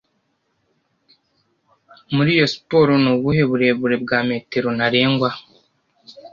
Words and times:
Muri 2.15 2.29
iyo 2.37 2.47
siporo 2.53 2.91
ni 3.03 3.09
ubuhe 3.15 3.41
burebure 3.49 3.95
bwa 4.03 4.19
metero 4.29 4.67
ntarengwa 4.77 5.29